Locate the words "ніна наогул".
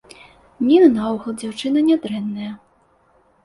0.69-1.37